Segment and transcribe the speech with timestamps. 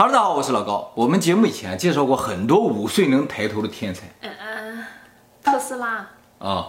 [0.00, 0.92] Hello，大家好，我是老高。
[0.94, 4.84] 我们节目以前介绍过很多五岁能抬头的天才嗯嗯，
[5.42, 6.68] 特斯拉啊，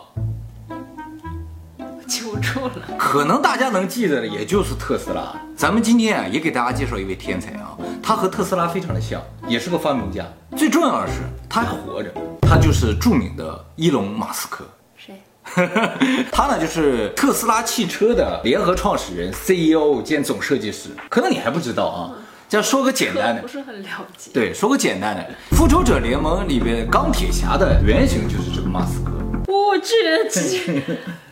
[2.07, 2.71] 记不住了。
[2.97, 5.39] 可能大家能记得的也就是特斯拉。
[5.55, 10.25] 咱们今天啊，也给大家介绍一位天才啊，他和特斯拉非常的像，也是个发明家。
[10.57, 12.11] 最重要的是，他还活着，
[12.41, 14.65] 他就是著名的伊隆马斯克。
[14.97, 15.21] 谁？
[16.33, 20.89] 他呢，就是特斯拉汽车的联合创始人、CEO 兼总设计师。
[21.11, 22.09] 可能你还不知道啊。
[22.49, 24.31] 这说个简单的不，是很了解。
[24.33, 25.21] 对，说个简单的，
[25.55, 29.11] 《复仇者联盟》里边钢铁侠的原型就是这个马斯克。
[29.45, 29.93] 我去，
[30.31, 30.81] 这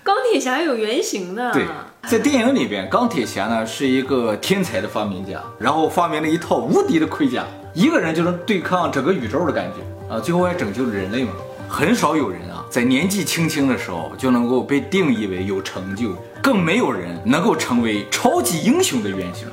[0.04, 1.52] 钢铁侠有原型的。
[1.52, 1.66] 对，
[2.08, 10.20] 在电影里边，钢铁侠呢是一个天才的发明家，然后发明了一套无敌的盔甲，一个人就能对抗整个宇宙的感觉啊！
[10.20, 11.32] 最后还拯救了人类嘛。
[11.68, 16.10] 很少有人啊，在年纪轻轻的时候就能够被定义为有成就，
[16.44, 19.48] 更没有人能够成为超级英雄的原型。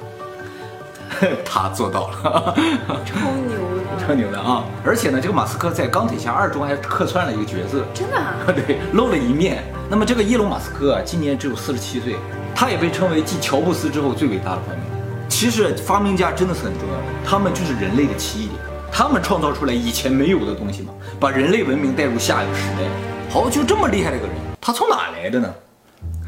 [1.44, 2.54] 他做到了，
[3.04, 3.14] 超
[3.46, 4.64] 牛的，超牛的啊！
[4.84, 8.34] 而且呢，这个马斯克在《钢铁侠二》中还客串了一个角色，真的啊？
[8.66, 9.62] 对，露了一面。
[9.88, 12.16] 那么这个伊隆马斯克啊，今年只有四十七岁，
[12.54, 15.28] 他也被称为继乔布斯之后最伟大的发明家。
[15.28, 18.58] 其实发明家真的是很重要的，他们就是人类的奇异点，
[18.92, 22.82] 他们创造出来以前没有的东西嘛，把人类文明带入下一个时代。
[23.30, 25.52] 好，就这么厉害的一个人，他从哪来的呢？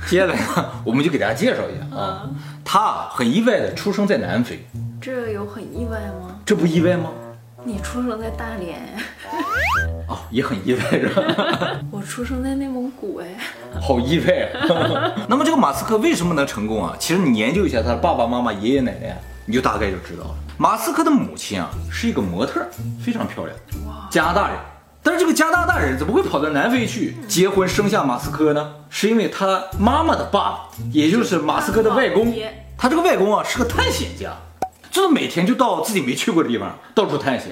[0.09, 2.29] 接下来呢，我们就给大家介绍一下啊，
[2.65, 4.65] 他啊很意外的出生在南非，
[5.07, 6.37] 这有很意外吗？
[6.45, 7.13] 这不意外吗？
[7.63, 8.81] 你出生在大连，
[10.09, 11.81] 哦，也很意外是吧？
[11.93, 13.29] 我出生在内蒙古，哎，
[13.81, 15.15] 好意外啊！
[15.31, 16.97] 那么这个马斯克为什么能成功啊？
[16.99, 20.35] 其实你研究一下他的爸爸妈妈、爷爷奶奶，你就大概就知道了。
[20.59, 22.67] 马斯克的母亲啊是一个模特，
[23.01, 23.57] 非常漂亮，
[24.11, 24.59] 加拿大人。
[25.05, 28.75] 但是这个加拿大人怎么会跑到南非去结婚生下马斯克呢？
[28.91, 32.35] 是因为他妈妈的爸爸，也就是马斯克的外公，
[32.77, 34.33] 他这个外公啊是个探险家，
[34.97, 37.51] 就是每天就到自己没去过的地方到处探险。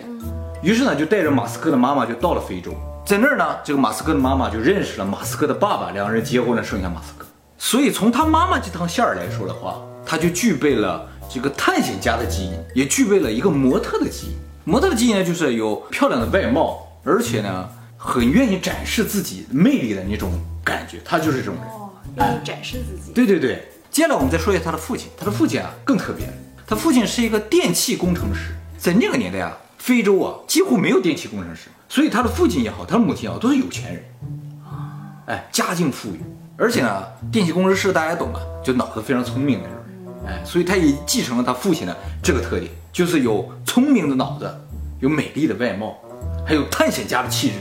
[0.63, 2.73] 于是呢，就带着马斯克的妈妈就到了非洲，
[3.05, 7.27] 在那儿呢，这个马斯克的妈妈就认识了马斯克的爸爸，两个人结婚了，生下马斯克。
[7.59, 14.33] 所以从他妈妈这趟线儿来说的话，他就具备了这个探险家的基因，也具备了一个模特的基因。
[14.65, 16.81] 模特的基因呢，就是有漂亮的外貌。
[17.05, 20.33] 而且呢，很愿意展示自己魅力的那种
[20.65, 23.13] 感觉，他就是这种人，哦，愿意展示自己。
[23.13, 26.27] 对对对，接下来我们再说一下他的父亲，他的父亲啊更特别，
[26.67, 34.05] 他父亲是一个电气工程师，在那个年代啊，非洲啊几乎没有电气工程师，所以他的父亲也好，他的母亲也好，都是有钱人，
[34.65, 36.21] 啊，哎，家境富裕，
[36.57, 39.77] 而且呢，电气工程师大家懂啊，就脑子非常聪明的人，
[40.27, 44.51] 哎，所以他也继承了他父亲的这个特点，就是有聪明的脑子，
[45.01, 45.97] 有美丽的外貌。
[46.47, 47.55] 还有探险家的气质，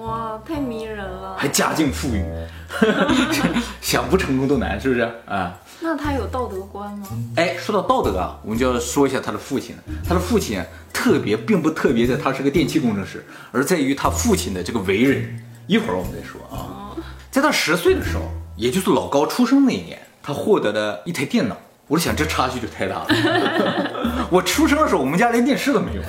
[0.00, 1.34] 哇，太迷人了！
[1.38, 2.22] 还家境富裕，
[3.80, 5.58] 想不成功都难，是不是啊？
[5.80, 7.06] 那他有道德观吗？
[7.36, 9.82] 哎，说到道德啊，我们就要说一下他的父亲了。
[10.06, 10.62] 他的父亲
[10.92, 15.38] 特别，并不特别在他是个电气工程师，而在于他父亲的这个为人。
[15.66, 16.96] 一会儿我们再说啊。
[17.30, 18.22] 在他十岁的时候，
[18.56, 21.56] 也就是老高出生那一年，他获得了一台电脑。
[21.86, 24.26] 我就想，这差距就太大了。
[24.30, 26.02] 我出生的时候，我们家连电视都没有，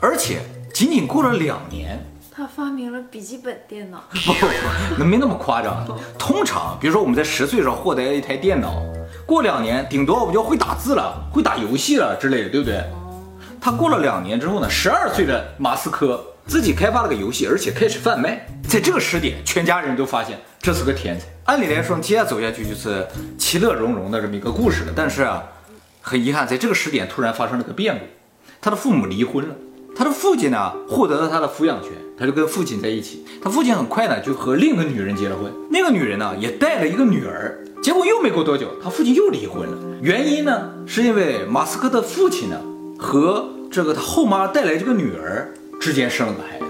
[0.00, 0.40] 而且。
[0.74, 2.04] 仅仅过了两年，
[2.36, 4.02] 他发明了笔记本电脑。
[4.10, 4.34] 不，
[4.98, 5.86] 那没那么夸张。
[6.18, 8.82] 通常，比如说我们在十岁时候获得一台电脑，
[9.24, 12.82] 过两年顶多我们就会打字了，会打游戏了之类的，对不对？
[13.60, 18.44] 他过了两年之后呢，十二岁的马斯克自己开发了个游戏，而且开始贩卖。
[18.68, 21.26] 在这个时点，全家人都发现这是个天才。
[21.44, 23.06] 按理来说，接下来走下去就是
[23.38, 24.92] 其乐融融的这么一个故事了。
[24.96, 25.44] 但是啊，
[26.00, 28.04] 很遗憾，在这个时点突然发生了个变故，
[28.60, 29.54] 他的父母离婚了。
[29.96, 33.24] 他的父亲呢，获得了他的抚养权，他就跟父亲在一起。
[33.42, 35.52] 他父亲很快呢，就和另一个女人结了婚。
[35.70, 37.60] 那个女人呢，也带了一个女儿。
[37.82, 39.76] 结果又没过多久，他父亲又离婚了。
[40.00, 42.58] 原因呢，是因为马斯克的父亲呢，
[42.98, 46.64] 和这个他后妈带来这个女儿之间生了个孩子。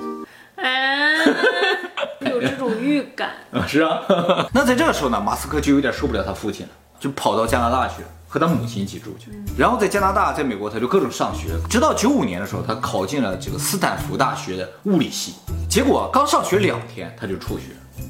[0.56, 1.16] 哎，
[2.30, 3.64] 有这种预感啊？
[3.68, 4.02] 是啊。
[4.52, 6.72] 那在这个时候呢，马斯克就有点受不了他父亲了，
[7.04, 8.08] 就跑到加拿大去了。
[8.26, 15.34] 和他母亲一起住去，然后在加拿大，在美国，他就各种上学，直到九五年的时候，他考进了这个斯坦福大学的物理系。
[15.70, 17.66] 结果刚上学两天，他就辍学。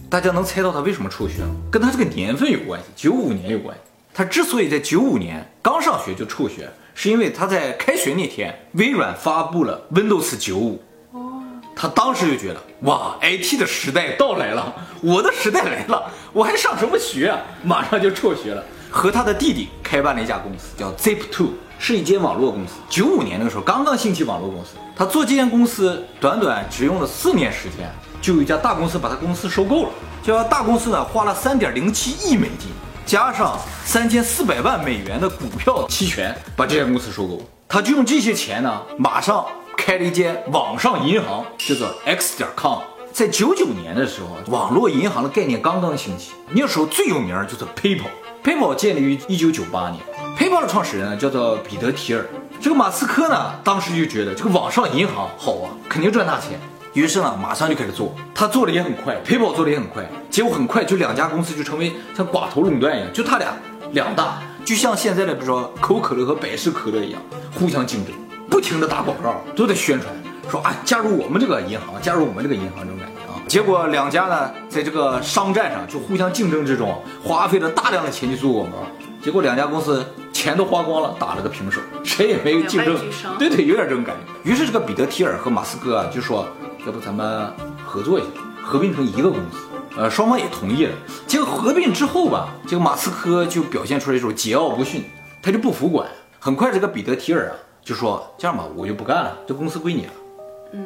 [0.08, 1.54] 大家能猜到他为什么辍学吗？
[1.70, 3.82] 跟他这个年份有关系，九五年有关系。
[4.14, 10.82] 他之所以在九五年刚上学就辍学，是因为他在开学那天，微软发布了 Windows 九五。
[11.12, 11.42] 哦，
[11.76, 14.72] 他当时就觉得，哇，IT 的时代到来了，
[15.02, 17.38] 我的时代来了，我还上什么学啊？
[17.62, 18.64] 马上就辍学了。
[18.94, 21.48] 和他的弟弟开办了一家公司，叫 Zip2，
[21.80, 22.74] 是一间网络公司。
[22.88, 27.90] 九五年那个时候刚刚兴起网络公司，他做这间公司短短只用了四年时间，
[28.22, 29.88] 就有一家大公司把他公司收购了。
[30.22, 32.68] 这家大公司呢花了三点零七亿美金，
[33.04, 37.42] 加上三千四百万美元的股票期权，把这家公司收购。
[37.68, 39.44] 他就用这些钱呢，马上
[39.76, 42.78] 开了一间网上银行，叫做 X 点 com。
[43.14, 48.08] 在九九年的时候，网络银行的概念刚刚兴起，那时候最有名就是 PayPal。
[48.42, 50.02] PayPal 建立于一九九八年
[50.36, 52.26] ，PayPal 的创始人叫做彼得提尔。
[52.60, 56.58] 这个马斯克呢，当时就觉得这个网上银行好啊，肯定赚大钱。
[56.92, 63.56] 于是呢，马上就开始做，他做的也很快，PayPal 做的也很快，结果很快就两家公司就成为像寡头垄断一样，就他俩
[63.92, 67.22] 两大，就像现在的比如说可口可乐和百事可乐一样，
[67.54, 68.12] 互相竞争，
[68.50, 70.12] 不停的打广告，都在宣传。
[70.48, 73.40] 说啊，加入我们这个银行，加入我们这个银行这种感觉啊。
[73.46, 78.76] 结果两家呢，在这个商战上就互相竞争之中，花费了大量的钱去做广告。
[79.22, 82.96] 结果两家公司钱都花光了，打了个平手，谁也没有竞争。
[83.38, 84.50] 对对，有点这种感觉。
[84.50, 86.46] 于是这个彼得提尔和马斯克啊，就说，
[86.86, 87.50] 要不咱们
[87.82, 88.28] 合作一下，
[88.62, 89.58] 合并成一个公司。
[89.96, 90.92] 呃，双方也同意了。
[91.26, 95.04] 结果合并之后吧，这个马斯克就表现出来一种桀骜不驯，
[95.40, 96.06] 他就不服管。
[96.38, 97.52] 很快这个彼得提尔啊，
[97.82, 100.12] 就说这样吧，我就不干了，这公司归你了。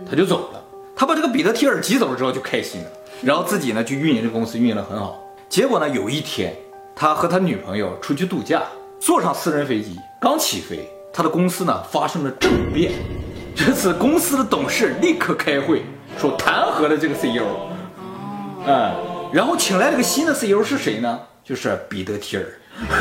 [0.08, 0.62] 他就走了，
[0.96, 2.90] 他把这个彼得提尔挤走了之后就开心了，
[3.22, 5.22] 然后自己呢就运营这公司运营的很好。
[5.48, 6.54] 结果呢有一天，
[6.94, 8.62] 他和他女朋友出去度假，
[9.00, 12.92] 坐上私人飞机刚起飞，他的公司呢发生了政变。
[13.54, 15.84] 这次公司的董事立刻开会，
[16.16, 17.44] 说弹劾了这个 CEO。
[18.66, 18.92] 嗯，
[19.32, 21.20] 然后请来了个新的 CEO 是谁呢？
[21.42, 22.44] 就是彼得提尔。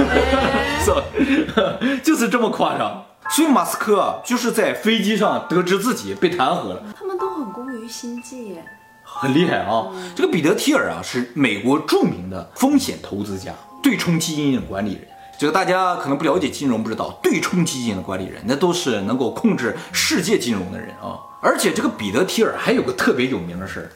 [2.01, 3.03] 就是这么夸张。
[3.29, 6.81] 所以马斯克就是在飞机上得知自己被弹劾了。
[6.97, 8.57] 他们都很工于心计，
[9.03, 9.87] 很厉害啊！
[10.15, 13.53] 这个彼得提尔啊，是美国著名的风险投资家、
[13.83, 15.01] 对冲基金的管理人。
[15.39, 21.19] 这个大家可能不了解金融，不知道对冲基金的管理人，那都是能够控制世界金融的人啊。
[21.39, 23.91] 而且这个彼得提尔还有个特别有名的事儿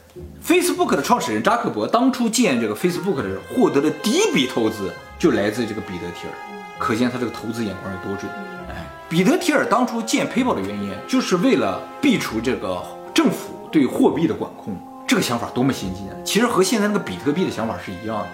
[0.46, 6.34] ，Facebook 的创始人扎克伯当初建这个 Facebook 的时候，获得的第一笔投资就来自这个彼得提尔，
[6.78, 8.30] 可见他这个投资眼光有多准。
[9.12, 12.82] 彼得提尔当初建 PayPal 的原因，就是为了避除这个
[13.12, 14.74] 政府对货币的管控。
[15.06, 16.16] 这个想法多么先进啊！
[16.24, 18.26] 其实和现在那个比特币的想法是一样的。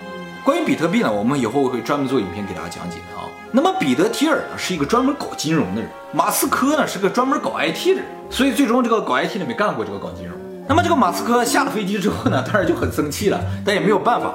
[0.45, 3.27] 关于比特币呢，我们以后会专门做影片给大家讲解啊。
[3.51, 8.05] 那么彼得提尔呢，是一个专门搞金融的人；马斯克呢，是个专门搞 IT 的人。
[8.31, 10.39] 所以最终这个搞 IT 的没干过这个搞金融。
[10.69, 14.33] 那么这个马斯克下了飞机之后呢，当然就很生气了，但也没有办法。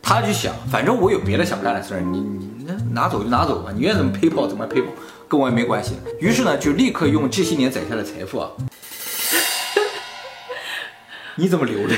[0.00, 4.94] 他就想，反正我有别的想干的事儿，你你拿走就拿走吧，你愿意怎么 PayPal 怎么 PayPal。
[5.30, 8.50] 跟我也没关系，于是呢，就立刻用这些年攒下的财富啊，
[11.38, 11.96] 你怎么流泪？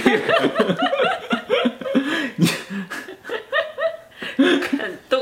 [4.37, 5.19] 你感动。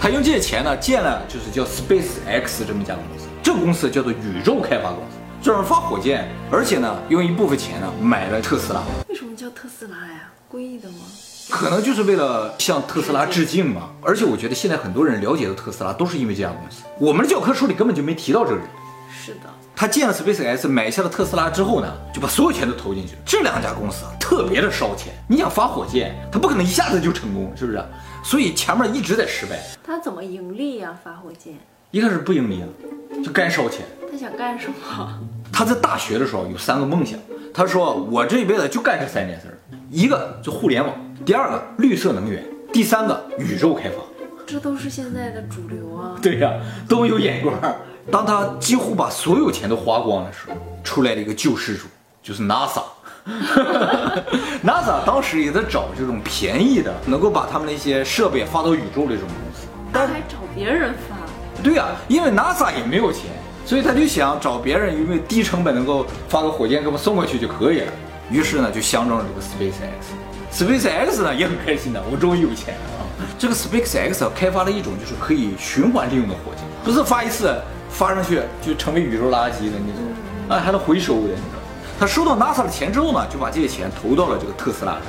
[0.00, 8.82] 他用这些钱呢，建了就是叫 Space X 这么一家公司，这个公司叫做宇宙开发公司，专门发火箭，而且呢，用一部分钱呢买了特斯拉。
[9.10, 10.32] 为什么叫特斯拉呀？
[10.48, 11.00] 故意的吗？
[11.48, 16.82] 可能就是为了向特斯拉致敬嘛，而且我觉得现在很多人了解的特斯拉都是因为这家公司。
[16.98, 18.66] 我们的教科书里根本就没提到这个人。
[19.10, 19.40] 是的，
[19.74, 23.18] 他建了 Space X，买下了特斯拉之后呢，就把所有钱都投进去了。
[23.24, 25.12] 这两家公司啊，特别的烧钱。
[25.28, 27.84] 你想发火箭，他不可能一下子就成功，是不是？
[28.24, 29.60] 所以前面一直在失败。
[29.84, 30.98] 他怎么盈利呀？
[31.04, 31.54] 发火箭
[31.92, 32.66] 一开始不盈利啊，
[33.24, 33.86] 就干烧钱。
[34.10, 35.20] 他想干什么？
[35.52, 37.18] 他在大学的时候有三个梦想，
[37.54, 39.54] 他说我这一辈子就干这三件事儿，
[39.90, 40.94] 一个就互联网。
[41.26, 42.40] 第二个绿色能源，
[42.72, 43.96] 第三个宇宙开发，
[44.46, 46.14] 这都是现在的主流啊。
[46.22, 46.52] 对呀，
[46.88, 47.52] 多么有眼光。
[48.12, 51.88] 当他几乎把所有钱都花光的时候，出来了一个救世主，
[52.22, 52.80] 就是 NASA。
[54.64, 61.16] NASA 当时也在找这种便宜的，能够把他们那些设备发到宇宙的这种公司，但还找别人发。
[61.60, 63.22] 对呀，因为 NASA 也没有钱，
[63.64, 67.92] 所以他就想找别人，因为低成本能够发个火箭给我们送过去就可以了。
[68.30, 70.14] 于是呢，就相中了这个 SpaceX。
[70.52, 73.02] Space X 呢也很开心的，我终于有钱了啊！
[73.38, 77.54] 这个 Space X 开发了一种就是可以循环利用的火箭，不是发一次
[77.90, 80.02] 发上去就成为宇宙垃圾的那种，
[80.48, 81.60] 啊还能回收的，你知道？
[81.98, 85.02] 他收到 NASA 的钱之后呢，就把这些钱投到了这个特斯拉上，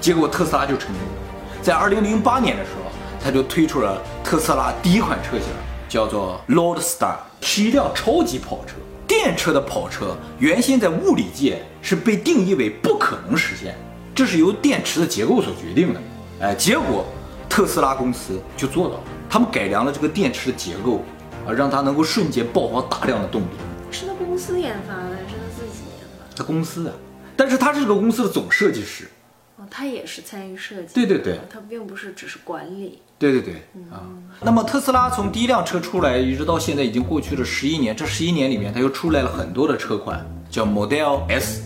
[0.00, 1.62] 结果特斯拉就成功了。
[1.62, 2.90] 在2008年的时候，
[3.22, 5.48] 他就推出了特斯拉第一款车型，
[5.88, 8.74] 叫做 Roadster，是一辆超级跑车。
[9.06, 13.74] 电车的跑车原先在物理界是被定义为不可能实现。
[14.14, 16.00] 这是由电池的结构所决定的，
[16.40, 17.04] 哎，结果
[17.48, 21.02] 特斯拉公司就做到了，他们改良了这个电池的结构，
[21.44, 23.46] 啊，让它能够瞬间爆发大量的动力。
[23.90, 26.36] 是他公司研发的，还是他自己研发？
[26.36, 26.94] 他公司啊，
[27.36, 29.08] 但是他是这个公司的总设计师，
[29.56, 30.94] 哦，他也是参与设计。
[30.94, 33.00] 对对对，他并不是只是管理。
[33.18, 33.54] 对对对，
[33.90, 34.06] 啊，
[34.42, 41.62] 那么特斯拉从第一辆车出来一直到现在已经过去了十一年，这十一年里面，它又出来了很多的车款，叫 Model S、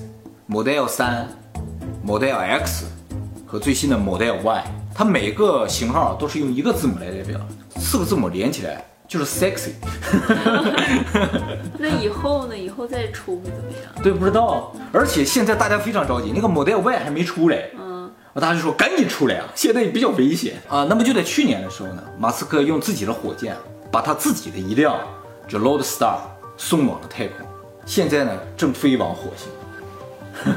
[0.46, 1.28] Model 三。
[2.08, 2.86] Model X
[3.46, 7.38] 和最新的 Model Y，它每个型号都是用一个字母来代表，
[7.76, 9.72] 四个字母连起来就是 sexy。
[11.78, 12.56] 那以后呢？
[12.56, 14.02] 以后再出会怎么样？
[14.02, 14.72] 对，不知道。
[14.90, 20.86] 而且现在大家非常着急，那个 Model Y 还没出来，嗯，大家就说赶紧出来啊，现在也比较危险啊。
[20.88, 23.54] 那么就在去年的时候呢，马斯克用自己的火箭
[23.92, 24.98] 把他自己的一辆
[25.46, 26.20] 就 Loadstar
[26.56, 27.46] 送往了太空，
[27.84, 29.50] 现在呢正飞往火星。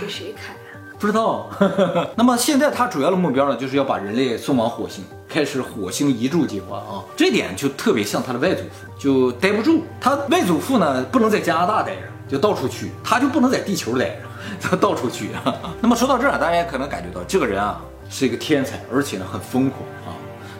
[0.00, 0.56] 给谁开啊？
[1.02, 1.50] 不知道。
[2.14, 7.02] 那么现在他主要的目标呢，就是要把人类送往火星，开始火星移住计划啊。
[7.16, 9.82] 这点就特别像他的外祖父，就待不住。
[10.00, 14.16] 他外祖父呢，不能在加拿大待着，就到处去；他就不能在地球待着，
[14.62, 15.30] 他到处去。
[15.82, 20.14] 那么说到这儿，大家可能感觉到这个人啊是一个天才，而且呢很疯狂啊。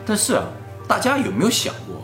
[0.05, 0.43] 但是啊，
[0.89, 2.03] 大家有没有想过，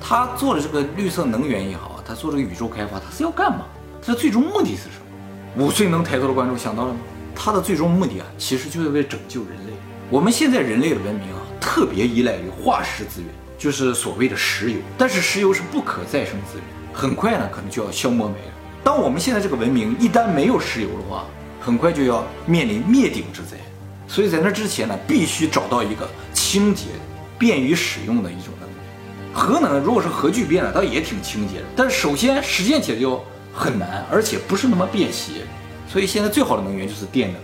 [0.00, 3.66] 他做的这个绿色能源也好，他做这个宇宙开发，他是要干嘛？
[4.00, 4.96] 他的最终目的是什
[5.56, 5.62] 么？
[5.62, 7.00] 五岁能抬头的观众想到了吗？
[7.42, 9.72] 它的最终目的啊，其实就是为拯救人类。
[10.10, 14.78] 我们现在人类的文明啊，特别依赖于化石资源，就是所谓的石油。
[14.98, 18.52] 但是石油是不可再生资源，很快呢可能就要消磨没了。
[18.84, 21.24] 当我们现在这个文明一旦没有石油的话，
[21.58, 23.56] 很快就要面临灭顶之灾。
[24.06, 26.88] 所以在那之前呢，必须找到一个清洁、
[27.38, 28.76] 便于使用的一种能源。
[29.32, 35.46] 核能如果是核聚变了，倒也挺清洁的，但是首先实现起来就很难，而且不是那么便携。
[35.90, 37.36] 所以现在最好的能源就是电能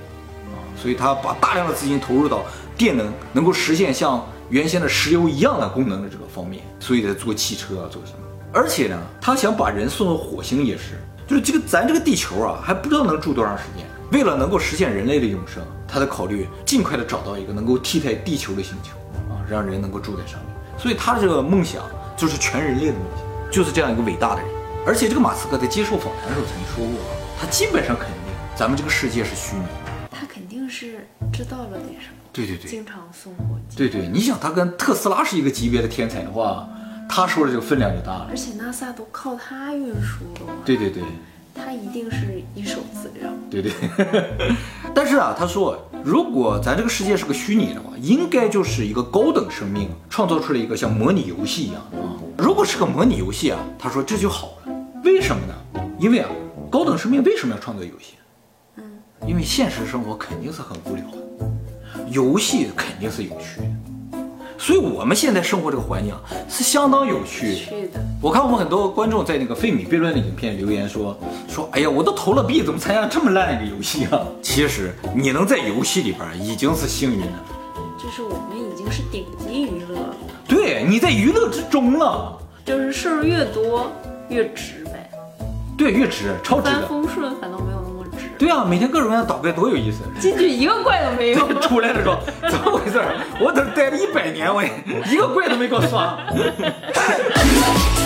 [0.54, 2.44] 啊，所以他把大量的资金投入到
[2.78, 8.18] 电能能够实现像原先的石油一样的功能的这个方面，所以在做汽车啊，做什么？
[8.52, 13.84] 而且呢，他想把人送到火星也是，就是这个咱这个地球啊，还不知道能住多长时间。
[14.12, 18.92] 为了能够实现人类的永生，他在考虑尽快的找到一个能够替代地球的星球
[19.28, 20.78] 啊，让人能够住在上面。
[20.78, 21.82] 所以他的这个梦想
[22.16, 24.48] 就是全人类的梦想，就是这样一个伟大的人。
[24.86, 27.04] 而且这个马斯克在接受访谈的时候曾经说过，
[27.40, 28.16] 他基本上肯定
[28.58, 29.62] 咱们这个世界是虚拟。
[30.10, 33.76] 他肯定是知道了点什么，对对对，经常送火箭。
[33.76, 36.66] 对对，你想他跟特斯拉是一个级别的天才的话，
[37.06, 38.26] 他说的这个分量就大了。
[38.30, 41.02] 而且 NASA 都靠他运输的嘛，对对对。
[41.54, 43.30] 他一定是一手资料。
[43.50, 43.72] 对对，
[44.94, 52.16] 但是啊，他说，如果咱这个世界是个虚拟的话，应该就是一个高等生命创造出了一个像模拟游戏一样的啊。
[52.38, 54.72] 如果是个模拟游戏啊，他说这就好了。
[55.04, 55.82] 为什么呢？
[55.98, 56.28] 因为啊，
[56.70, 58.15] 高等生命为什么要创造游戏？
[59.20, 63.66] 嗯，因为现实生活肯定是很无聊的，游戏肯定是有趣的。
[64.58, 68.00] 所以我们现在生活这个环境啊是相当有趣的。
[68.23, 74.26] 我看我们很多观众在那个费米悖论的影片留言说说，哎呀，我都投了币，怎么参加这么烂一个游戏啊？
[74.40, 77.44] 其实你能在游戏里边已经是幸运了。
[78.02, 80.16] 就是我们已经是顶级娱乐了，
[80.49, 82.38] 对，你在娱乐之中了。
[82.64, 83.92] 就是事儿越多
[84.28, 85.11] 越值呗，
[85.76, 87.75] 对，越值，超值风顺反倒没有。
[88.38, 90.05] 对啊，每天各种各样的捣怪多有意思。
[90.21, 91.38] 进去一个怪都没有。
[91.61, 93.00] 出来的时候怎么回事？
[93.40, 94.62] 我在这待了一百年，我
[95.11, 96.19] 一个怪都没给我刷。